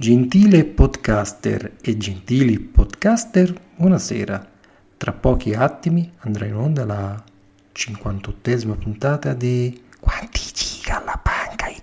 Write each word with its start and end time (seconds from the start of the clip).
Gentile 0.00 0.64
podcaster 0.64 1.72
e 1.82 1.96
gentili 1.96 2.60
podcaster, 2.60 3.52
buonasera. 3.74 4.48
Tra 4.96 5.12
pochi 5.12 5.54
attimi 5.54 6.12
andrà 6.18 6.46
in 6.46 6.54
onda 6.54 6.84
la 6.84 7.20
58esima 7.74 8.78
puntata 8.78 9.34
di 9.34 9.82
Quanti 9.98 10.40
giga 10.54 11.00
alla 11.00 11.20
banca 11.20 11.64
hai 11.64 11.80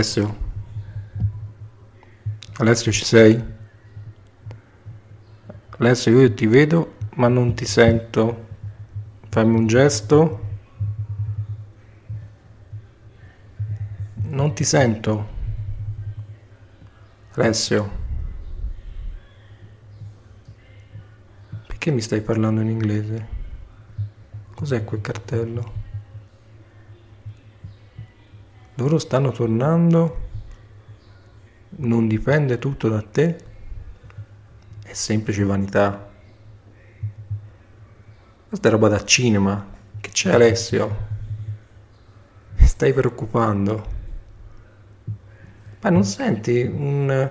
Alessio? 0.00 0.34
Alessio 2.56 2.90
ci 2.90 3.04
sei? 3.04 3.44
Alessio 5.76 6.18
io 6.18 6.32
ti 6.32 6.46
vedo 6.46 6.96
ma 7.16 7.28
non 7.28 7.54
ti 7.54 7.66
sento. 7.66 8.46
Fammi 9.28 9.58
un 9.58 9.66
gesto. 9.66 10.40
Non 14.30 14.54
ti 14.54 14.64
sento. 14.64 15.28
Alessio. 17.32 17.90
Perché 21.66 21.90
mi 21.90 22.00
stai 22.00 22.22
parlando 22.22 22.62
in 22.62 22.70
inglese? 22.70 23.28
Cos'è 24.54 24.82
quel 24.82 25.02
cartello? 25.02 25.79
Loro 28.80 28.98
stanno 28.98 29.30
tornando, 29.30 30.28
non 31.76 32.08
dipende 32.08 32.58
tutto 32.58 32.88
da 32.88 33.02
te, 33.02 33.36
è 34.82 34.92
semplice 34.94 35.44
vanità. 35.44 36.08
Questa 38.48 38.68
è 38.68 38.70
roba 38.70 38.88
da 38.88 39.04
cinema. 39.04 39.66
Che 40.00 40.10
c'è 40.10 40.32
Alessio? 40.32 40.96
Mi 42.56 42.66
stai 42.66 42.94
preoccupando? 42.94 43.98
Ma 45.82 45.90
non 45.90 46.04
senti 46.04 46.62
un... 46.62 47.30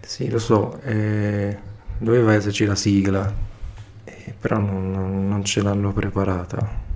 Sì, 0.00 0.28
lo 0.30 0.38
so, 0.40 0.80
eh, 0.80 1.56
doveva 1.96 2.34
esserci 2.34 2.64
la 2.64 2.74
sigla, 2.74 3.32
eh, 4.02 4.34
però 4.38 4.58
non, 4.58 5.28
non, 5.28 5.44
ce 5.44 5.62
l'hanno 5.62 5.92
preparata. 5.92 6.86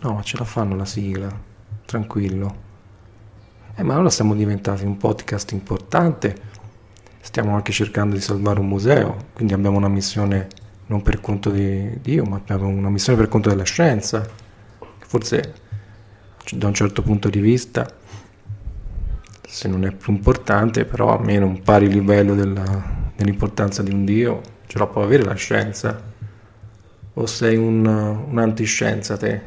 No, 0.00 0.22
ce 0.22 0.38
la 0.38 0.44
fanno 0.44 0.74
la 0.74 0.84
sigla 0.86 1.52
tranquillo. 1.84 2.62
Eh, 3.76 3.82
ma 3.82 3.98
ora 3.98 4.10
siamo 4.10 4.34
diventati 4.34 4.84
un 4.84 4.96
podcast 4.96 5.52
importante, 5.52 6.36
stiamo 7.20 7.54
anche 7.54 7.72
cercando 7.72 8.14
di 8.14 8.20
salvare 8.20 8.60
un 8.60 8.68
museo, 8.68 9.16
quindi 9.32 9.52
abbiamo 9.52 9.76
una 9.76 9.88
missione 9.88 10.48
non 10.86 11.02
per 11.02 11.20
conto 11.20 11.50
di 11.50 11.98
Dio, 12.00 12.24
ma 12.24 12.36
abbiamo 12.36 12.68
una 12.68 12.90
missione 12.90 13.18
per 13.18 13.28
conto 13.28 13.48
della 13.48 13.64
scienza, 13.64 14.20
che 14.20 15.06
forse 15.06 15.54
da 16.52 16.66
un 16.66 16.74
certo 16.74 17.02
punto 17.02 17.28
di 17.28 17.40
vista, 17.40 17.86
se 19.46 19.68
non 19.68 19.84
è 19.84 19.92
più 19.92 20.12
importante, 20.12 20.84
però 20.84 21.16
almeno 21.16 21.46
un 21.46 21.62
pari 21.62 21.88
livello 21.88 22.34
della, 22.34 23.10
dell'importanza 23.16 23.82
di 23.82 23.92
un 23.92 24.04
Dio 24.04 24.40
ce 24.66 24.78
la 24.78 24.86
può 24.86 25.02
avere 25.02 25.24
la 25.24 25.34
scienza. 25.34 26.12
O 27.16 27.26
sei 27.26 27.56
un, 27.56 27.86
un 27.86 28.54
te? 28.54 29.42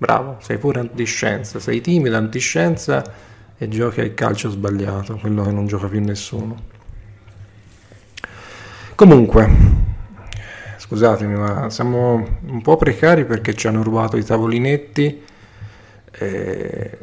Bravo, 0.00 0.38
sei 0.40 0.56
pure 0.56 0.80
antiscienza, 0.80 1.60
sei 1.60 1.82
timido, 1.82 2.16
antiscienza 2.16 3.04
e 3.58 3.68
giochi 3.68 4.00
al 4.00 4.14
calcio 4.14 4.48
sbagliato, 4.48 5.18
quello 5.18 5.42
che 5.42 5.50
non 5.50 5.66
gioca 5.66 5.88
più 5.88 6.00
nessuno. 6.00 6.56
Comunque, 8.94 9.48
scusatemi, 10.78 11.34
ma 11.34 11.68
siamo 11.68 12.38
un 12.46 12.62
po' 12.62 12.78
precari 12.78 13.26
perché 13.26 13.52
ci 13.52 13.66
hanno 13.66 13.82
rubato 13.82 14.16
i 14.16 14.24
tavolinetti, 14.24 15.22
eh, 16.12 16.98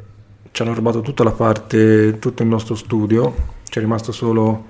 ci 0.49 0.61
hanno 0.63 0.73
rubato 0.73 1.01
tutta 1.01 1.23
la 1.23 1.33
parte, 1.33 2.17
tutto 2.17 2.41
il 2.41 2.49
nostro 2.49 2.73
studio, 2.73 3.35
c'è 3.69 3.79
rimasto 3.79 4.11
solo 4.11 4.65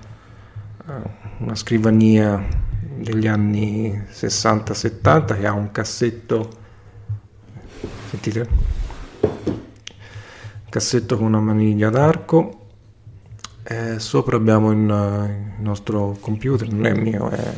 eh, 0.86 0.94
una 1.38 1.56
scrivania 1.56 2.46
degli 2.94 3.26
anni 3.26 3.98
60-70 4.12 5.40
che 5.40 5.48
ha 5.48 5.54
un 5.54 5.72
cassetto 5.72 6.66
sentite. 8.08 8.48
Cassetto 10.70 11.18
con 11.18 11.26
una 11.26 11.40
maniglia 11.40 11.90
d'arco. 11.90 12.66
Eh, 13.64 14.00
sopra 14.00 14.38
abbiamo 14.38 14.72
il, 14.72 15.56
nostro 15.60 16.16
computer 16.22 16.72
non 16.72 16.86
è 16.86 16.94
mio 16.94 17.30
è 17.30 17.54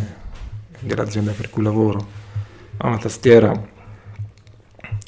dell'azienda 0.79 1.31
per 1.31 1.49
cui 1.49 1.63
lavoro. 1.63 2.17
Ha 2.77 2.87
una 2.87 2.97
tastiera 2.97 3.53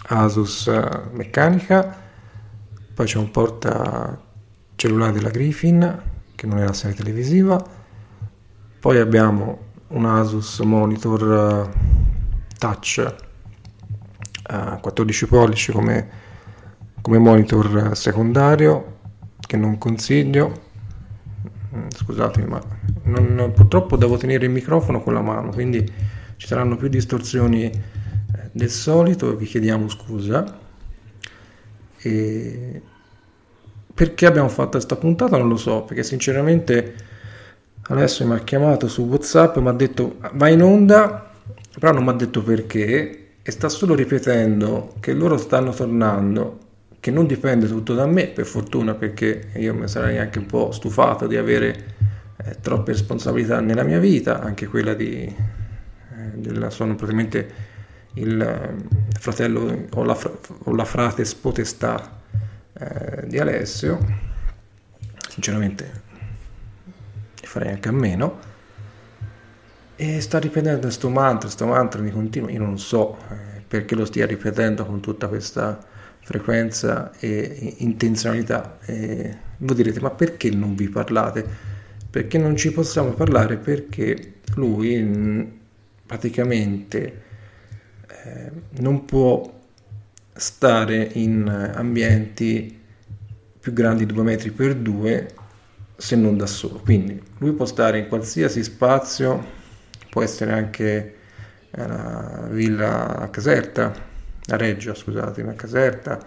Asus 0.09 0.67
eh, 0.67 1.09
meccanica. 1.11 1.99
Poi 2.93 3.05
c'è 3.05 3.17
un 3.17 3.31
porta 3.31 4.19
cellulare 4.75 5.13
della 5.13 5.29
Griffin 5.29 6.01
che 6.35 6.45
non 6.45 6.59
è 6.59 6.65
la 6.65 6.73
serie 6.73 6.95
televisiva. 6.95 7.63
Poi 8.79 8.97
abbiamo 8.97 9.69
un 9.87 10.05
Asus 10.05 10.59
monitor 10.59 11.21
uh, 11.21 11.69
touch 12.57 13.29
a 14.43 14.77
14 14.77 15.27
pollici 15.27 15.71
come, 15.71 16.09
come 17.01 17.17
monitor 17.17 17.95
secondario 17.95 18.97
che 19.39 19.57
non 19.57 19.77
consiglio. 19.77 20.69
Mm, 21.75 21.87
scusatemi 21.89 22.47
ma 22.47 22.61
non, 23.03 23.51
purtroppo 23.53 23.95
devo 23.95 24.17
tenere 24.17 24.45
il 24.45 24.51
microfono 24.51 25.01
con 25.01 25.13
la 25.13 25.21
mano 25.21 25.51
quindi 25.51 25.81
ci 26.35 26.47
saranno 26.47 26.75
più 26.75 26.89
distorsioni 26.89 27.63
eh, 27.63 27.71
del 28.51 28.69
solito 28.69 29.35
vi 29.35 29.45
chiediamo 29.45 29.87
scusa. 29.87 30.59
E 32.03 32.81
perché 33.93 34.25
abbiamo 34.25 34.49
fatto 34.49 34.71
questa 34.71 34.95
puntata 34.95 35.37
non 35.37 35.47
lo 35.47 35.57
so 35.57 35.83
perché 35.83 36.03
sinceramente 36.03 36.95
adesso 37.83 38.25
mi 38.25 38.33
ha 38.33 38.39
chiamato 38.39 38.87
su 38.87 39.03
whatsapp 39.03 39.57
mi 39.57 39.67
ha 39.67 39.73
detto 39.73 40.17
vai 40.33 40.53
in 40.53 40.63
onda 40.63 41.31
però 41.77 41.91
non 41.91 42.03
mi 42.03 42.09
ha 42.09 42.13
detto 42.13 42.41
perché 42.41 43.20
e 43.43 43.51
sta 43.51 43.69
solo 43.69 43.95
ripetendo 43.95 44.95
che 44.99 45.13
loro 45.13 45.37
stanno 45.37 45.71
tornando, 45.71 46.59
che 46.99 47.11
non 47.11 47.25
dipende 47.25 47.67
tutto 47.67 47.93
da 47.93 48.05
me, 48.05 48.27
per 48.27 48.45
fortuna, 48.45 48.93
perché 48.93 49.49
io 49.55 49.73
mi 49.73 49.87
sarei 49.87 50.19
anche 50.19 50.39
un 50.39 50.45
po' 50.45 50.71
stufato 50.71 51.25
di 51.25 51.37
avere 51.37 51.95
eh, 52.37 52.57
troppe 52.61 52.91
responsabilità 52.91 53.59
nella 53.59 53.83
mia 53.83 53.99
vita, 53.99 54.41
anche 54.41 54.67
quella 54.67 54.93
di... 54.93 55.23
Eh, 55.23 56.31
della, 56.35 56.69
sono 56.69 56.95
praticamente 56.95 57.69
il 58.15 58.39
eh, 58.39 58.75
fratello 59.19 59.87
o 59.91 60.03
la, 60.03 60.17
o 60.65 60.75
la 60.75 60.85
frate 60.85 61.25
spotestà 61.25 62.19
eh, 62.73 63.27
di 63.27 63.39
Alessio, 63.39 63.97
sinceramente 65.29 66.09
farei 67.51 67.71
anche 67.73 67.89
a 67.89 67.91
meno, 67.91 68.39
e 70.01 70.19
sta 70.19 70.39
ripetendo 70.39 70.79
questo 70.79 71.09
mantra, 71.09 71.41
questo 71.41 71.67
mantra 71.67 72.01
di 72.01 72.09
continuo, 72.09 72.49
io 72.49 72.57
non 72.57 72.79
so 72.79 73.19
eh, 73.29 73.61
perché 73.67 73.93
lo 73.93 74.05
stia 74.05 74.25
ripetendo 74.25 74.83
con 74.83 74.99
tutta 74.99 75.27
questa 75.27 75.79
frequenza 76.21 77.11
e 77.19 77.75
intenzionalità. 77.77 78.79
E 78.83 79.37
voi 79.57 79.75
direte, 79.75 79.99
ma 79.99 80.09
perché 80.09 80.49
non 80.49 80.73
vi 80.73 80.89
parlate? 80.89 81.45
Perché 82.09 82.39
non 82.39 82.55
ci 82.55 82.71
possiamo 82.71 83.11
parlare? 83.11 83.57
Perché 83.57 84.37
lui 84.55 84.99
mm, 84.99 85.41
praticamente 86.07 87.21
eh, 88.07 88.51
non 88.79 89.05
può 89.05 89.53
stare 90.33 91.09
in 91.13 91.47
ambienti 91.75 92.75
più 93.59 93.71
grandi 93.71 94.07
2 94.07 94.23
metri 94.23 94.49
per 94.49 94.73
2 94.73 95.27
se 95.95 96.15
non 96.15 96.37
da 96.37 96.47
solo. 96.47 96.79
Quindi 96.79 97.21
lui 97.37 97.51
può 97.51 97.65
stare 97.65 97.99
in 97.99 98.07
qualsiasi 98.07 98.63
spazio, 98.63 99.59
può 100.11 100.21
essere 100.21 100.51
anche 100.51 101.15
la 101.71 102.47
villa 102.49 103.17
a 103.17 103.29
Caserta, 103.29 103.91
a 104.45 104.57
Reggio, 104.57 104.93
scusate, 104.93 105.41
a 105.41 105.53
Caserta, 105.53 106.19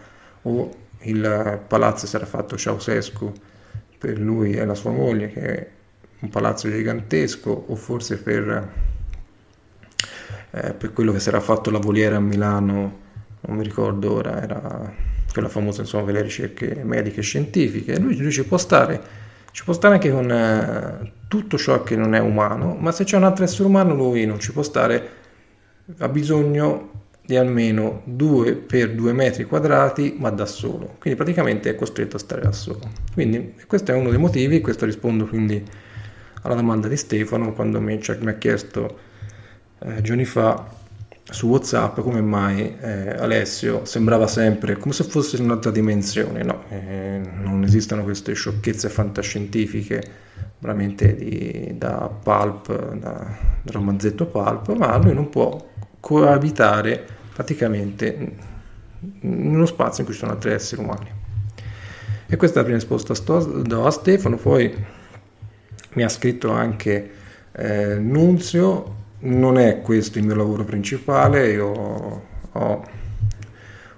o 0.42 0.74
il 1.00 1.60
palazzo 1.68 2.06
sarà 2.06 2.24
fatto 2.24 2.56
Ceausescu 2.56 3.32
per 3.98 4.18
lui 4.18 4.54
e 4.54 4.64
la 4.64 4.74
sua 4.74 4.90
moglie, 4.90 5.30
che 5.30 5.40
è 5.40 5.68
un 6.20 6.30
palazzo 6.30 6.68
gigantesco, 6.68 7.50
o 7.68 7.76
forse 7.76 8.16
per 8.16 8.72
eh, 10.54 10.72
per 10.72 10.92
quello 10.92 11.12
che 11.12 11.28
era 11.28 11.40
fatto 11.40 11.70
la 11.70 11.78
voliera 11.78 12.16
a 12.16 12.20
Milano, 12.20 13.00
non 13.40 13.56
mi 13.56 13.64
ricordo 13.64 14.12
ora, 14.12 14.40
era 14.40 14.92
quella 15.32 15.48
famosa 15.48 15.80
insomma 15.80 16.04
per 16.04 16.14
le 16.14 16.22
ricerche 16.22 16.80
mediche 16.84 17.20
e 17.20 17.22
scientifiche, 17.24 17.98
lui, 17.98 18.16
lui 18.16 18.30
ci 18.30 18.44
può 18.44 18.56
stare, 18.56 19.02
ci 19.54 19.62
può 19.62 19.72
stare 19.72 19.94
anche 19.94 20.10
con 20.10 20.28
eh, 20.28 21.12
tutto 21.28 21.56
ciò 21.56 21.84
che 21.84 21.94
non 21.94 22.16
è 22.16 22.18
umano, 22.18 22.74
ma 22.74 22.90
se 22.90 23.04
c'è 23.04 23.16
un 23.16 23.22
altro 23.22 23.44
essere 23.44 23.68
umano 23.68 23.94
lui 23.94 24.26
non 24.26 24.40
ci 24.40 24.52
può 24.52 24.64
stare, 24.64 25.08
ha 25.98 26.08
bisogno 26.08 27.04
di 27.24 27.36
almeno 27.36 28.02
2 28.04 28.56
per 28.56 28.92
2 28.96 29.12
metri 29.12 29.44
quadrati, 29.44 30.16
ma 30.18 30.30
da 30.30 30.44
solo. 30.44 30.96
Quindi 30.98 31.16
praticamente 31.16 31.70
è 31.70 31.76
costretto 31.76 32.16
a 32.16 32.18
stare 32.18 32.40
da 32.40 32.50
solo. 32.50 32.80
Quindi 33.12 33.54
questo 33.68 33.92
è 33.92 33.94
uno 33.94 34.10
dei 34.10 34.18
motivi, 34.18 34.60
questo 34.60 34.86
rispondo 34.86 35.24
quindi 35.24 35.64
alla 36.42 36.56
domanda 36.56 36.88
di 36.88 36.96
Stefano 36.96 37.52
quando 37.52 37.80
mi, 37.80 38.02
cioè, 38.02 38.18
mi 38.22 38.30
ha 38.30 38.34
chiesto 38.34 38.98
eh, 39.78 40.02
giorni 40.02 40.24
fa 40.24 40.66
su 41.30 41.48
WhatsApp 41.48 42.00
come 42.00 42.20
mai 42.20 42.76
eh, 42.80 43.10
Alessio 43.16 43.84
sembrava 43.84 44.26
sempre 44.26 44.76
come 44.76 44.92
se 44.92 45.04
fosse 45.04 45.36
in 45.36 45.44
un'altra 45.44 45.70
dimensione. 45.70 46.42
No, 46.42 46.64
eh, 46.68 47.20
non 47.42 47.64
esistono 47.64 48.02
queste 48.02 48.34
sciocchezze 48.34 48.88
fantascientifiche 48.88 50.02
veramente 50.58 51.14
di, 51.14 51.74
da 51.76 52.08
pulp, 52.08 52.94
da, 52.94 53.36
da 53.62 53.72
romanzetto 53.72 54.26
pulp, 54.26 54.74
ma 54.76 54.96
lui 54.98 55.14
non 55.14 55.28
può 55.30 55.70
coabitare 56.00 57.04
praticamente 57.32 58.52
uno 59.20 59.66
spazio 59.66 60.00
in 60.00 60.04
cui 60.04 60.14
ci 60.14 60.20
sono 60.20 60.32
altri 60.32 60.52
esseri 60.52 60.82
umani. 60.82 61.10
E 62.26 62.36
questa 62.36 62.56
è 62.56 62.62
la 62.62 62.68
prima 62.68 62.78
risposta 62.78 63.38
do 63.38 63.86
a 63.86 63.90
Stefano, 63.90 64.36
poi 64.36 64.74
mi 65.94 66.02
ha 66.02 66.08
scritto 66.08 66.50
anche 66.50 67.10
eh, 67.52 67.96
Nunzio 67.98 69.02
non 69.24 69.58
è 69.58 69.80
questo 69.80 70.18
il 70.18 70.24
mio 70.24 70.34
lavoro 70.34 70.64
principale, 70.64 71.50
io 71.50 72.22
ho 72.52 72.84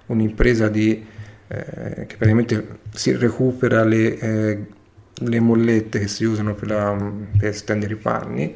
un'impresa 0.06 0.69
di, 0.69 1.05
eh, 1.49 2.06
che 2.06 2.17
praticamente 2.17 2.78
si 2.93 3.12
recupera 3.17 3.84
le, 3.84 4.19
eh, 4.19 4.67
le, 5.14 5.40
mollette 5.40 6.00
che 6.00 6.08
si 6.08 6.25
usano 6.25 6.55
per, 6.55 6.69
la, 6.69 7.12
per 7.38 7.55
stendere 7.55 7.94
i 7.94 7.96
panni 7.96 8.55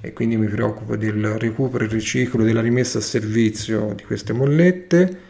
e 0.00 0.12
quindi 0.12 0.36
mi 0.36 0.46
preoccupo 0.46 0.96
del 0.96 1.38
recupero, 1.38 1.84
il 1.84 1.90
riciclo, 1.90 2.44
della 2.44 2.60
rimessa 2.60 2.98
a 2.98 3.02
servizio 3.02 3.92
di 3.94 4.04
queste 4.04 4.32
mollette. 4.32 5.26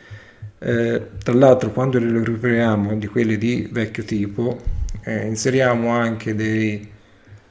Eh, 0.60 1.02
tra 1.22 1.34
l'altro 1.34 1.70
quando 1.70 1.98
le 1.98 2.12
recuperiamo 2.12 2.96
di 2.96 3.06
quelle 3.06 3.38
di 3.38 3.69
vecchio 3.70 4.02
tipo 4.02 4.60
eh, 5.04 5.25
inseriamo 5.26 5.90
anche 5.90 6.34
dei 6.34 6.84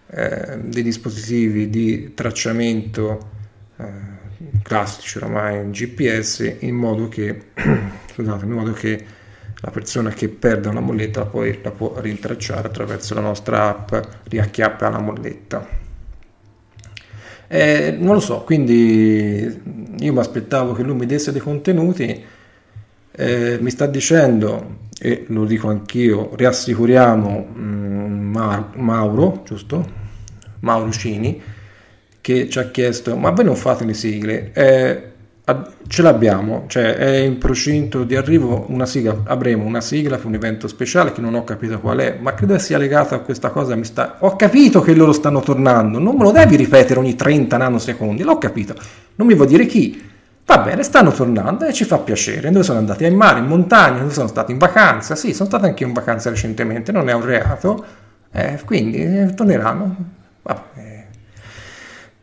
eh, 0.10 0.58
dei 0.64 0.84
dispositivi 0.84 1.70
di 1.70 2.14
tracciamento 2.14 3.30
eh, 3.78 4.16
classici 4.62 5.18
oramai 5.18 5.70
GPS 5.70 6.58
in 6.60 6.76
modo 6.76 7.08
che, 7.08 7.42
scusate, 8.14 8.46
in 8.46 8.52
modo 8.52 8.72
che 8.74 9.06
la 9.62 9.72
persona 9.72 10.12
che 10.12 10.30
perde 10.30 10.68
una 10.68 10.80
molletta 10.80 11.26
poi 11.26 11.60
la 11.64 11.72
può 11.72 12.00
rintracciare 12.00 12.68
attraverso 12.68 13.14
la 13.16 13.22
nostra 13.22 13.70
app 13.70 13.94
riacchiappa 14.26 14.90
la 14.90 15.00
molletta. 15.00 15.68
Eh, 17.50 17.96
non 17.98 18.16
lo 18.16 18.20
so, 18.20 18.42
quindi 18.42 19.62
io 20.00 20.14
mi 20.14 20.20
aspettavo 20.20 20.74
che 20.74 20.84
lui 20.84 20.96
mi 20.96 21.06
desse 21.06 21.32
dei 21.32 21.42
contenuti, 21.42 22.24
eh, 23.12 23.58
mi 23.60 23.70
sta 23.70 23.88
dicendo, 23.88 24.86
e 25.00 25.26
lo 25.30 25.46
dico 25.46 25.70
anch'io, 25.70 26.36
riassicuriamo 26.36 27.46
mh, 27.54 27.77
mm, 28.38 28.82
Mauro, 28.82 29.42
giusto? 29.46 30.06
Mauro 30.62 30.92
Cini, 30.92 31.42
che 32.22 32.50
ci 32.50 32.60
ha 32.60 32.70
chiesto, 32.70 33.16
ma 33.16 33.32
voi 33.32 33.46
non 33.46 33.56
fate 33.56 33.86
le 33.86 33.94
sigle? 33.94 34.52
Eh, 34.54 35.12
ce 35.88 36.02
l'abbiamo, 36.02 36.66
cioè 36.68 36.96
è 36.96 37.16
in 37.20 37.38
procinto 37.38 38.04
di 38.04 38.18
arrivo 38.18 38.66
una 38.68 38.86
sigla, 38.86 39.22
avremo 39.24 39.64
una 39.64 39.80
sigla 39.80 40.18
per 40.18 40.26
un 40.26 40.34
evento 40.34 40.68
speciale 40.68 41.14
che 41.14 41.22
non 41.22 41.36
ho 41.36 41.46
capito 41.46 41.80
qual 41.80 42.00
è, 42.00 42.18
ma 42.20 42.34
credo 42.34 42.58
sia 42.58 42.78
legata 42.78 43.16
a 43.16 43.20
questa 43.20 43.50
cosa, 43.50 43.82
sta... 43.84 44.18
ho 44.20 44.36
capito 44.36 44.82
che 44.82 44.94
loro 44.94 45.14
stanno 45.14 45.40
tornando, 45.40 46.00
non 46.00 46.18
me 46.18 46.24
lo 46.24 46.32
devi 46.32 46.58
ripetere 46.58 47.00
ogni 47.00 47.16
30 47.16 47.56
nanosecondi, 47.56 48.24
l'ho 48.24 48.38
capito, 48.38 48.76
non 49.16 49.26
mi 49.26 49.36
vuoi 49.36 49.48
dire 49.48 49.66
chi, 49.66 50.04
va 50.46 50.58
bene, 50.58 50.84
stanno 50.84 51.12
tornando 51.12 51.64
e 51.64 51.72
ci 51.72 51.86
fa 51.86 52.00
piacere, 52.00 52.52
dove 52.52 52.66
sono 52.66 52.80
andati? 52.80 53.06
Ai 53.06 53.16
mare, 53.16 53.40
in 53.40 53.46
montagna, 53.46 54.00
dove 54.00 54.12
sono 54.12 54.28
stati 54.28 54.52
in 54.52 54.58
vacanza, 54.58 55.16
sì, 55.16 55.34
sono 55.34 55.48
stato 55.48 55.66
anche 55.66 55.86
in 55.86 55.94
vacanza 55.94 56.30
recentemente, 56.30 56.92
non 56.92 57.08
è 57.08 57.14
un 57.14 57.24
reato, 57.24 57.86
eh, 58.38 58.60
quindi 58.66 58.98
eh, 59.04 59.34
torneranno, 59.34 59.96
Vabbè, 60.44 61.08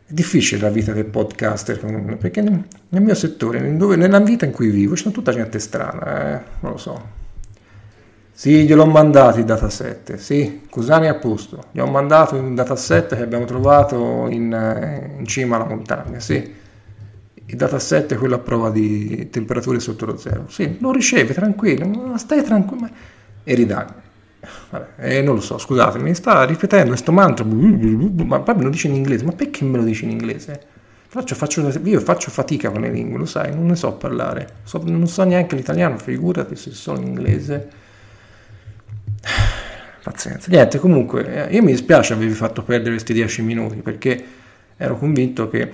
è 0.07 0.13
difficile 0.13 0.61
la 0.61 0.69
vita 0.69 0.93
del 0.93 1.05
podcaster 1.05 1.77
perché 2.17 2.41
nel, 2.41 2.63
nel 2.89 3.01
mio 3.01 3.15
settore, 3.15 3.75
dove, 3.75 3.97
nella 3.97 4.19
vita 4.19 4.45
in 4.45 4.51
cui 4.51 4.69
vivo, 4.69 4.93
c'è 4.95 5.11
tutta 5.11 5.33
gente 5.33 5.59
strana, 5.59 6.39
eh? 6.39 6.43
non 6.61 6.71
lo 6.71 6.77
so. 6.77 7.23
Sì, 8.31 8.65
gliel'ho 8.65 8.85
mandato 8.85 9.39
il 9.39 9.45
dataset, 9.45 10.15
sì, 10.15 10.61
Cusani 10.69 11.07
a 11.07 11.15
posto, 11.15 11.65
gli 11.71 11.79
ho 11.79 11.85
mandato 11.85 12.35
un 12.35 12.55
dataset 12.55 13.15
che 13.15 13.21
abbiamo 13.21 13.45
trovato 13.45 14.27
in, 14.29 14.53
eh, 14.53 15.17
in 15.19 15.25
cima 15.25 15.57
alla 15.57 15.65
montagna, 15.65 16.19
sì. 16.19 16.53
Il 17.47 17.55
dataset 17.57 18.13
è 18.13 18.17
quello 18.17 18.35
a 18.35 18.39
prova 18.39 18.71
di 18.71 19.29
temperature 19.29 19.79
sotto 19.79 20.05
lo 20.05 20.17
zero, 20.17 20.45
sì, 20.49 20.77
lo 20.79 20.91
riceve 20.91 21.33
tranquillo, 21.33 22.17
stai 22.17 22.41
tranquillo 22.43 22.89
e 23.43 23.53
ridagli. 23.53 24.03
Vabbè, 24.69 24.87
eh, 24.97 25.21
non 25.21 25.35
lo 25.35 25.41
so, 25.41 25.57
scusatemi, 25.57 26.13
sta 26.13 26.43
ripetendo 26.43 26.89
questo 26.89 27.11
mantra, 27.11 27.45
ma 27.45 28.39
poi 28.39 28.55
me 28.55 28.63
lo 28.63 28.69
dice 28.69 28.87
in 28.87 28.95
inglese, 28.95 29.23
ma 29.25 29.31
perché 29.31 29.63
me 29.63 29.77
lo 29.77 29.83
dice 29.83 30.05
in 30.05 30.11
inglese? 30.11 30.73
Faccio, 31.07 31.35
faccio, 31.35 31.71
io 31.83 31.99
faccio 32.01 32.29
fatica 32.29 32.69
con 32.69 32.81
le 32.81 32.91
lingue, 32.91 33.17
lo 33.17 33.25
sai, 33.25 33.53
non 33.53 33.67
ne 33.67 33.75
so 33.75 33.93
parlare, 33.93 34.47
so, 34.63 34.81
non 34.83 35.07
so 35.07 35.23
neanche 35.23 35.55
l'italiano, 35.55 35.97
figurati 35.97 36.55
se 36.55 36.71
so 36.71 36.93
l'inglese. 36.93 37.69
Pazienza. 40.03 40.49
Niente, 40.51 40.77
comunque, 40.77 41.47
eh, 41.47 41.55
io 41.55 41.63
mi 41.63 41.71
dispiace 41.71 42.13
avervi 42.13 42.33
fatto 42.33 42.63
perdere 42.63 42.91
questi 42.91 43.13
dieci 43.13 43.41
minuti 43.41 43.77
perché 43.77 44.23
ero 44.77 44.97
convinto 44.97 45.47
che 45.47 45.71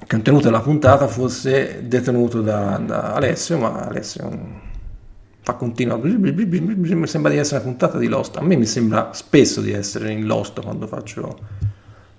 il 0.00 0.06
contenuto 0.06 0.44
della 0.44 0.60
puntata 0.60 1.06
fosse 1.08 1.82
detenuto 1.86 2.40
da, 2.40 2.80
da 2.84 3.14
Alessio, 3.14 3.58
ma 3.58 3.86
Alessio 3.86 4.66
fa 5.48 5.54
continua 5.54 5.96
mi 5.96 7.06
sembra 7.06 7.30
di 7.30 7.38
essere 7.38 7.62
una 7.62 7.70
puntata 7.70 7.96
di 7.96 8.06
Lost. 8.06 8.36
A 8.36 8.42
me 8.42 8.54
mi 8.54 8.66
sembra 8.66 9.14
spesso 9.14 9.62
di 9.62 9.72
essere 9.72 10.12
in 10.12 10.26
Lost 10.26 10.60
quando 10.60 10.86
faccio 10.86 11.38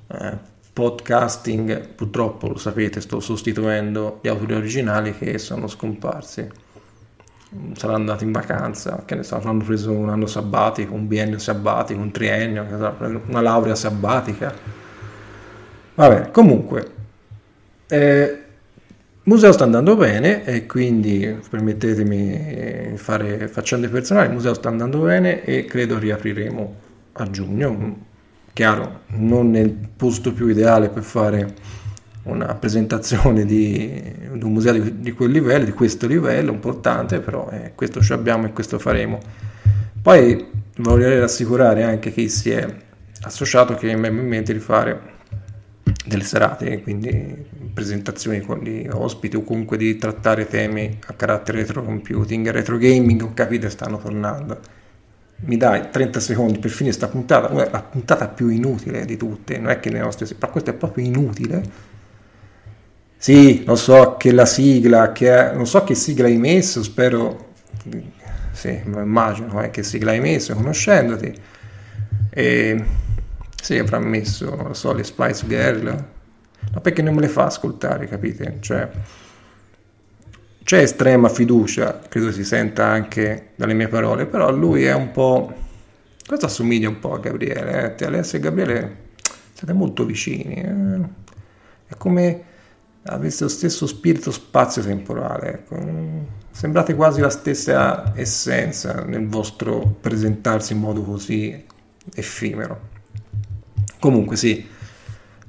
eh, 0.08 0.36
podcasting. 0.74 1.90
Purtroppo 1.90 2.48
lo 2.48 2.58
sapete 2.58 3.02
sto 3.02 3.20
sostituendo 3.20 4.18
gli 4.24 4.30
autori 4.30 4.56
originali 4.56 5.16
che 5.16 5.38
sono 5.38 5.68
scomparsi. 5.68 6.50
Saranno 7.74 7.98
andati 7.98 8.24
in 8.24 8.32
vacanza 8.32 9.04
che 9.06 9.14
ne 9.14 9.22
so 9.22 9.40
hanno 9.40 9.64
preso 9.64 9.92
un 9.92 10.10
anno 10.10 10.28
sabbatico 10.28 10.94
un 10.94 11.08
biennio 11.08 11.40
sabbatico 11.40 12.00
un 12.00 12.12
triennio 12.12 12.66
una 13.28 13.42
laurea 13.42 13.76
sabbatica. 13.76 14.52
Vabbè 15.94 16.32
comunque 16.32 16.92
eh, 17.88 18.44
museo 19.30 19.52
sta 19.52 19.64
andando 19.64 19.96
bene 19.96 20.44
e 20.44 20.66
quindi 20.66 21.38
permettetemi 21.50 22.94
fare 22.96 23.48
faccende 23.48 23.88
personali, 23.88 24.28
il 24.28 24.34
museo 24.34 24.56
sta 24.56 24.70
andando 24.70 25.02
bene 25.02 25.44
e 25.44 25.66
credo 25.66 26.00
riapriremo 26.00 26.76
a 27.14 27.30
giugno. 27.30 28.08
Chiaro, 28.52 29.02
non 29.18 29.52
nel 29.52 29.70
posto 29.96 30.34
più 30.34 30.48
ideale 30.48 30.90
per 30.90 31.04
fare 31.04 31.54
una 32.24 32.56
presentazione 32.56 33.46
di, 33.46 34.02
di 34.34 34.44
un 34.44 34.52
museo 34.52 34.74
di, 34.74 35.00
di, 35.00 35.12
quel 35.12 35.30
livello, 35.30 35.64
di 35.64 35.74
questo 35.74 36.08
livello 36.08 36.52
importante, 36.52 37.20
però 37.20 37.48
eh, 37.52 37.74
questo 37.76 38.02
ci 38.02 38.14
abbiamo 38.14 38.48
e 38.48 38.52
questo 38.52 38.80
faremo. 38.80 39.20
Poi 40.02 40.44
voglio 40.78 41.20
rassicurare 41.20 41.84
anche 41.84 42.12
chi 42.12 42.30
si 42.30 42.50
è 42.50 42.68
associato 43.22 43.76
che 43.76 43.96
mi 43.96 44.08
è 44.08 44.10
in 44.10 44.28
mente 44.28 44.54
di 44.54 44.60
fare 44.60 45.18
delle 46.06 46.24
serate, 46.24 46.82
quindi 46.82 47.69
presentazioni 47.80 48.42
con 48.42 48.60
gli 48.60 48.86
ospiti 48.92 49.38
o 49.38 49.44
comunque 49.44 49.78
di 49.78 49.96
trattare 49.96 50.46
temi 50.48 51.00
a 51.08 51.14
carattere 51.14 51.60
retro 51.60 51.82
computing, 51.82 52.50
retro 52.50 52.78
gaming, 52.78 53.22
ho 53.22 53.34
capito, 53.34 53.70
stanno 53.70 53.98
tornando. 53.98 54.60
Mi 55.46 55.56
dai 55.56 55.90
30 55.90 56.20
secondi 56.20 56.60
per 56.60 56.70
finire 56.72 56.98
questa 56.98 57.08
puntata, 57.08 57.54
la 57.54 57.82
puntata 57.82 58.28
più 58.28 58.50
inutile 58.50 59.06
di 59.06 59.16
tutte, 59.16 59.58
non 59.58 59.70
è 59.70 59.80
che 59.80 59.90
le 59.90 60.00
nostre, 60.00 60.26
però 60.36 60.52
questa 60.52 60.72
è 60.72 60.74
proprio 60.74 61.06
inutile. 61.06 61.64
Sì, 63.16 63.64
lo 63.64 63.76
so 63.76 64.18
che 64.18 64.34
la 64.34 64.46
sigla, 64.46 65.14
che 65.14 65.34
è, 65.34 65.54
non 65.54 65.66
so 65.66 65.86
che 65.86 65.96
sigla 65.96 66.28
hai 66.28 66.38
messo, 66.38 66.84
spero, 66.84 67.54
sì, 68.52 68.82
immagino 68.86 69.62
eh, 69.64 69.70
che 69.70 69.84
sigla 69.84 70.12
hai 70.12 70.20
messo 70.20 70.54
conoscendoti. 70.54 71.34
E 72.30 72.84
sì, 73.62 73.78
avrà 73.78 74.00
messo, 74.00 74.54
non 74.54 74.68
lo 74.68 74.74
so, 74.74 74.94
le 74.94 75.04
Spice 75.04 75.48
Girl, 75.48 76.18
ma 76.74 76.82
perché 76.82 77.02
non 77.02 77.16
me 77.16 77.22
le 77.22 77.30
fa 77.30 77.46
ascoltare, 77.46 78.08
capite? 78.08 78.58
Cioè, 78.60 78.90
c'è 80.64 80.82
estrema 80.82 81.30
fiducia, 81.30 82.00
credo 82.08 82.32
si 82.32 82.44
senta 82.44 82.86
anche 82.86 83.54
dalle 83.56 83.74
mie 83.74 83.88
parole, 83.88 84.26
però 84.26 84.52
lui 84.52 84.84
è 84.84 84.94
un 84.94 85.12
po'... 85.12 85.52
Questo 86.26 86.46
assomiglia 86.46 86.90
un 86.90 87.00
po' 87.00 87.14
a 87.14 87.20
Gabriele, 87.20 87.96
eh? 87.98 88.06
Alessia 88.06 88.38
e 88.38 88.42
Gabriele 88.42 88.98
siete 89.54 89.74
molto 89.74 90.06
vicini, 90.06 90.54
eh? 90.54 91.00
è 91.88 91.96
come 91.98 92.44
avesse 93.04 93.44
lo 93.44 93.50
stesso 93.50 93.88
spirito 93.88 94.32
spazio-temporale, 94.32 95.54
ecco. 95.54 95.76
sembrate 96.52 96.94
quasi 96.94 97.20
la 97.20 97.30
stessa 97.30 98.14
essenza 98.16 99.04
nel 99.06 99.28
vostro 99.28 99.98
presentarsi 100.00 100.74
in 100.74 100.80
modo 100.80 101.02
così 101.02 101.66
effimero. 102.14 102.88
Comunque 104.00 104.36
sì, 104.36 104.66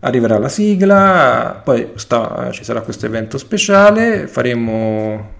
arriverà 0.00 0.38
la 0.38 0.48
sigla, 0.48 1.60
poi 1.64 1.92
sta, 1.94 2.50
ci 2.52 2.64
sarà 2.64 2.82
questo 2.82 3.06
evento 3.06 3.38
speciale, 3.38 4.26
faremo... 4.26 5.38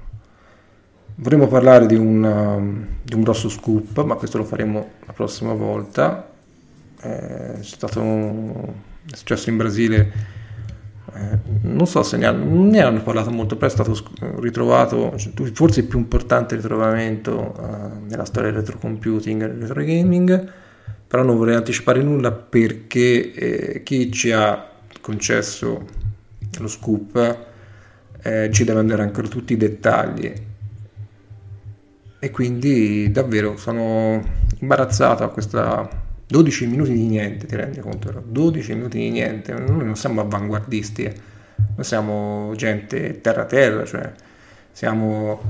Vorremmo 1.17 1.49
parlare 1.49 1.85
di 1.85 1.97
un, 1.97 2.87
di 3.03 3.15
un 3.15 3.21
grosso 3.21 3.51
scoop, 3.51 4.03
ma 4.05 4.15
questo 4.15 4.39
lo 4.39 4.45
faremo 4.45 4.93
la 5.05 5.13
prossima 5.13 5.53
volta. 5.53 6.31
Eh, 7.03 7.59
è 7.59 7.63
stato 7.63 8.89
è 9.11 9.17
successo 9.17 9.51
in 9.51 9.57
Brasile, 9.57 10.13
eh, 11.15 11.39
non 11.63 11.87
so 11.87 12.03
se 12.03 12.17
ne 12.17 12.27
hanno, 12.27 12.45
ne 12.71 12.81
hanno, 12.81 13.03
parlato 13.03 13.31
molto, 13.31 13.57
però 13.57 13.67
è 13.67 13.71
stato 13.71 13.95
ritrovato, 14.39 15.15
forse 15.53 15.81
il 15.81 15.87
più 15.87 15.99
importante 15.99 16.57
ritrovamento 16.57 17.55
eh, 17.55 17.99
nella 18.09 18.25
storia 18.25 18.51
del 18.51 18.61
retrocomputing 18.61 19.43
e 19.43 19.49
del 19.49 19.61
retro 19.61 19.83
gaming 19.85 20.53
però 21.11 21.25
non 21.25 21.37
vorrei 21.37 21.57
anticipare 21.57 22.05
nulla 22.05 22.31
perché 22.31 23.33
eh, 23.33 23.83
chi 23.83 24.13
ci 24.13 24.31
ha 24.31 24.65
concesso 25.01 25.85
lo 26.57 26.69
scoop 26.69 27.47
eh, 28.23 28.49
ci 28.53 28.63
deve 28.63 28.79
andare 28.79 29.03
ancora 29.03 29.27
tutti 29.27 29.55
i 29.55 29.57
dettagli. 29.57 30.33
E 32.17 32.31
quindi 32.31 33.11
davvero 33.11 33.57
sono 33.57 34.23
imbarazzato 34.61 35.25
a 35.25 35.31
questa 35.31 35.89
12 36.29 36.67
minuti 36.69 36.93
di 36.93 37.07
niente 37.07 37.47
ti 37.47 37.57
rendi 37.57 37.81
conto 37.81 38.23
12 38.25 38.75
minuti 38.75 38.99
di 38.99 39.11
niente. 39.11 39.53
Noi 39.53 39.85
non 39.85 39.97
siamo 39.97 40.21
avanguardisti 40.21 41.03
eh. 41.03 41.15
noi 41.75 41.85
siamo 41.85 42.53
gente 42.55 43.21
terra 43.21 43.47
terra 43.47 43.85
cioè 43.85 44.13
siamo 44.71 45.41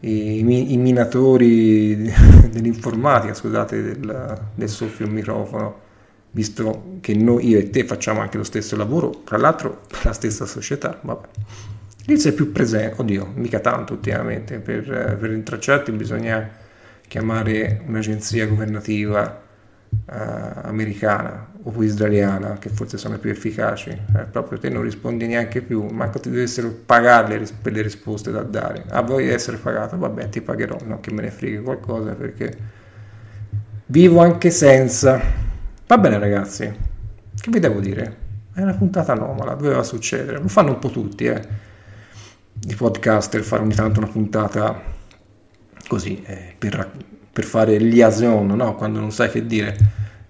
i, 0.00 0.72
i 0.72 0.76
minatori 0.76 1.96
dell'informatica, 2.50 3.34
scusate, 3.34 3.82
del, 3.82 4.40
del 4.54 4.68
soffio 4.68 5.06
il 5.06 5.12
microfono, 5.12 5.88
visto 6.32 6.98
che 7.00 7.14
noi, 7.14 7.48
io 7.48 7.58
e 7.58 7.70
te 7.70 7.84
facciamo 7.84 8.20
anche 8.20 8.36
lo 8.36 8.44
stesso 8.44 8.76
lavoro, 8.76 9.22
tra 9.24 9.36
l'altro 9.36 9.82
per 9.86 10.04
la 10.04 10.12
stessa 10.12 10.46
società, 10.46 10.98
vabbè. 11.02 11.28
L'inizio 12.06 12.30
è 12.30 12.34
più 12.34 12.50
presente, 12.50 13.00
oddio, 13.00 13.30
mica 13.34 13.60
tanto 13.60 13.92
ultimamente, 13.92 14.58
per, 14.58 15.16
per 15.20 15.30
intracciarti 15.30 15.92
bisogna 15.92 16.50
chiamare 17.06 17.82
un'agenzia 17.86 18.46
governativa 18.46 19.48
uh, 19.90 20.60
americana 20.62 21.48
o 21.62 21.82
israeliana, 21.82 22.58
che 22.58 22.70
forse 22.70 22.96
sono 22.96 23.18
più 23.18 23.30
efficaci. 23.30 23.90
Eh, 23.90 24.24
proprio 24.30 24.58
te 24.58 24.68
non 24.68 24.82
rispondi 24.82 25.26
neanche 25.26 25.60
più, 25.60 25.84
manco 25.86 26.18
ti 26.18 26.30
dovessero 26.30 26.70
pagare 26.86 27.42
per 27.60 27.72
le 27.72 27.82
risposte 27.82 28.30
da 28.30 28.42
dare. 28.42 28.84
Ah, 28.88 29.02
vuoi 29.02 29.28
essere 29.28 29.58
pagato? 29.58 29.98
Vabbè, 29.98 30.28
ti 30.28 30.40
pagherò, 30.40 30.78
no 30.84 31.00
che 31.00 31.12
me 31.12 31.22
ne 31.22 31.30
frega 31.30 31.60
qualcosa 31.60 32.14
perché 32.14 32.56
vivo 33.86 34.20
anche 34.20 34.50
senza. 34.50 35.20
Va 35.86 35.98
bene 35.98 36.18
ragazzi, 36.18 36.72
che 37.40 37.50
vi 37.50 37.58
devo 37.58 37.80
dire? 37.80 38.28
È 38.52 38.62
una 38.62 38.74
puntata 38.74 39.12
anomala, 39.12 39.54
doveva 39.54 39.82
succedere. 39.82 40.38
Lo 40.38 40.48
fanno 40.48 40.70
un 40.70 40.78
po' 40.78 40.90
tutti, 40.90 41.24
eh. 41.24 41.68
I 42.62 42.74
podcaster 42.74 43.42
fare 43.42 43.62
ogni 43.62 43.74
tanto 43.74 44.00
una 44.00 44.08
puntata 44.08 44.80
così, 45.88 46.22
eh, 46.24 46.54
per, 46.58 46.90
per 47.32 47.44
fare 47.44 47.78
liaison, 47.78 48.46
no? 48.46 48.74
Quando 48.74 49.00
non 49.00 49.12
sai 49.12 49.30
che 49.30 49.46
dire 49.46 49.76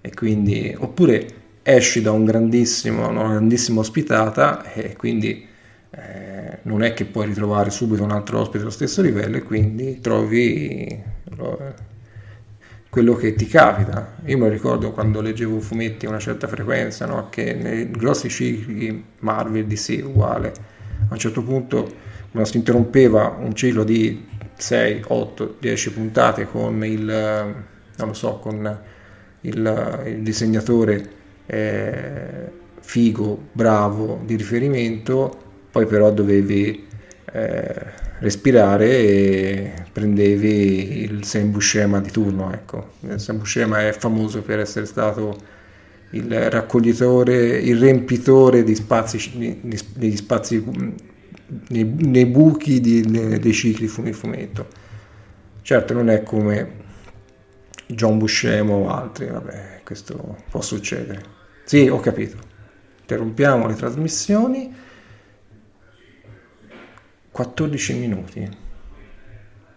e 0.01 0.13
quindi 0.13 0.75
oppure 0.77 1.39
esci 1.63 2.01
da 2.01 2.11
un 2.11 2.25
grandissimo, 2.25 3.07
una 3.07 3.29
grandissima 3.29 3.79
ospitata 3.81 4.63
e 4.73 4.95
quindi 4.95 5.47
eh, 5.91 6.59
non 6.63 6.83
è 6.83 6.93
che 6.93 7.05
puoi 7.05 7.27
ritrovare 7.27 7.69
subito 7.69 8.03
un 8.03 8.11
altro 8.11 8.39
ospite 8.39 8.63
allo 8.63 8.71
stesso 8.71 9.01
livello 9.01 9.37
e 9.37 9.43
quindi 9.43 9.99
trovi 9.99 10.99
lo, 11.35 11.73
quello 12.89 13.15
che 13.15 13.33
ti 13.35 13.45
capita. 13.45 14.17
Io 14.25 14.37
mi 14.37 14.49
ricordo 14.49 14.91
quando 14.91 15.21
leggevo 15.21 15.59
fumetti 15.59 16.05
a 16.05 16.09
una 16.09 16.19
certa 16.19 16.47
frequenza, 16.47 17.05
no? 17.05 17.29
che 17.29 17.53
nei 17.53 17.89
grossi 17.91 18.29
cicli 18.29 19.03
Marvel 19.19 19.65
DC 19.65 20.01
uguale, 20.03 20.53
a 21.07 21.13
un 21.13 21.17
certo 21.17 21.43
punto 21.43 22.09
quando 22.31 22.49
si 22.49 22.57
interrompeva 22.57 23.37
un 23.39 23.53
ciclo 23.53 23.83
di 23.83 24.29
6, 24.61 25.03
8, 25.07 25.55
10 25.59 25.91
puntate 25.91 26.45
con 26.45 26.83
il, 26.85 27.03
non 27.03 28.07
lo 28.07 28.13
so, 28.13 28.37
con 28.37 28.79
il, 29.41 30.01
il 30.05 30.21
disegnatore 30.21 31.09
eh, 31.45 32.51
figo, 32.79 33.47
bravo, 33.51 34.21
di 34.25 34.35
riferimento, 34.35 35.35
poi 35.71 35.85
però 35.85 36.11
dovevi 36.11 36.87
eh, 37.31 37.75
respirare 38.19 38.87
e 38.87 39.73
prendevi 39.91 41.01
il 41.03 41.23
Sam 41.25 41.51
Buscema 41.51 41.99
di 41.99 42.11
turno. 42.11 42.53
Ecco. 42.53 42.91
Il 43.01 43.19
Sam 43.19 43.37
Buscema 43.37 43.87
è 43.87 43.91
famoso 43.93 44.41
per 44.41 44.59
essere 44.59 44.85
stato 44.85 45.59
il 46.11 46.49
raccoglitore, 46.49 47.57
il 47.57 47.77
riempitore 47.77 48.63
di 48.63 48.75
spazi, 48.75 49.57
degli 49.95 50.15
spazi 50.17 50.63
nei, 51.69 51.83
nei 51.83 52.25
buchi 52.25 52.79
di, 52.79 53.01
dei 53.01 53.53
cicli 53.53 53.87
fumetto. 53.87 54.67
Certo 55.61 55.93
non 55.93 56.09
è 56.09 56.23
come 56.23 56.79
John 57.87 58.17
Buscemo 58.17 58.75
o 58.75 58.89
altri, 58.89 59.27
vabbè, 59.27 59.81
questo 59.83 60.37
può 60.49 60.61
succedere. 60.61 61.39
Sì, 61.65 61.87
ho 61.87 61.99
capito. 61.99 62.37
Interrompiamo 63.01 63.67
le 63.67 63.75
trasmissioni. 63.75 64.73
14 67.31 67.93
minuti. 67.93 68.57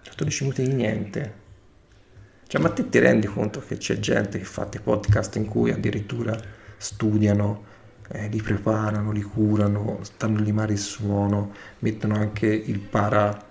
14 0.03 0.43
minuti 0.45 0.63
di 0.63 0.73
niente. 0.73 1.43
Cioè, 2.47 2.61
ma 2.61 2.71
te 2.71 2.89
ti 2.89 2.99
rendi 2.99 3.27
conto 3.27 3.61
che 3.61 3.77
c'è 3.77 3.99
gente 3.99 4.39
che 4.39 4.45
fa 4.45 4.65
dei 4.65 4.81
podcast 4.81 5.37
in 5.37 5.47
cui 5.47 5.71
addirittura 5.71 6.39
studiano, 6.77 7.65
eh, 8.09 8.29
li 8.29 8.43
preparano, 8.43 9.11
li 9.13 9.23
curano, 9.23 9.99
stanno 10.03 10.39
a 10.39 10.43
limare 10.43 10.73
il 10.73 10.79
suono, 10.79 11.53
mettono 11.81 12.15
anche 12.15 12.47
il 12.47 12.79
para, 12.79 13.45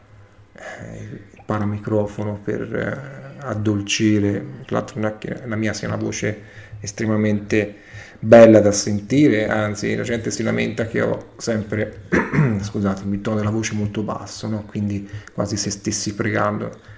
eh, 0.53 0.97
il 1.33 1.41
paramicrofono 1.45 2.39
per... 2.43 2.61
Eh, 2.75 3.23
addolcire, 3.43 4.45
tra 4.65 4.77
l'altro 4.77 4.99
non 4.99 5.11
è 5.11 5.17
che 5.17 5.45
la 5.45 5.55
mia 5.55 5.73
sia 5.73 5.87
una 5.87 5.97
voce 5.97 6.41
estremamente 6.79 7.75
bella 8.19 8.59
da 8.59 8.71
sentire, 8.71 9.47
anzi 9.47 9.95
la 9.95 10.03
gente 10.03 10.31
si 10.31 10.43
lamenta 10.43 10.85
che 10.85 11.01
ho 11.01 11.33
sempre, 11.37 12.03
scusate, 12.61 13.03
il 13.07 13.21
tono 13.21 13.37
della 13.37 13.49
voce 13.49 13.73
molto 13.73 14.01
basso, 14.03 14.47
no? 14.47 14.63
quindi 14.65 15.09
quasi 15.33 15.57
se 15.57 15.69
stessi 15.69 16.13
pregando. 16.15 16.91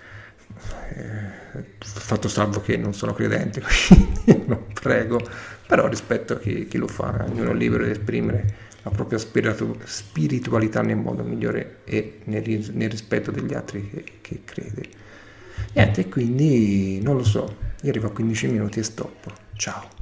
Eh, 0.95 1.43
fatto 1.79 2.27
salvo 2.27 2.61
che 2.61 2.77
non 2.77 2.93
sono 2.93 3.13
credente, 3.13 3.61
quindi 3.87 4.45
non 4.45 4.65
prego, 4.73 5.19
però 5.67 5.87
rispetto 5.87 6.33
a 6.33 6.39
chi, 6.39 6.67
chi 6.67 6.77
lo 6.77 6.87
fa, 6.87 7.25
ognuno 7.27 7.51
è 7.51 7.53
libero 7.53 7.83
di 7.83 7.91
esprimere 7.91 8.63
la 8.83 8.91
propria 8.91 9.17
spiritu- 9.17 9.83
spiritualità 9.83 10.81
nel 10.81 10.97
modo 10.97 11.23
migliore 11.23 11.77
e 11.85 12.19
nel, 12.25 12.69
nel 12.73 12.89
rispetto 12.89 13.31
degli 13.31 13.53
altri 13.53 13.89
che, 13.89 14.03
che 14.21 14.41
crede. 14.45 14.83
Niente, 15.73 16.07
quindi 16.07 17.01
non 17.01 17.17
lo 17.17 17.23
so, 17.23 17.57
io 17.81 17.89
arrivo 17.89 18.07
a 18.07 18.11
15 18.11 18.47
minuti 18.47 18.79
e 18.79 18.83
stoppo. 18.83 19.31
Ciao. 19.55 19.94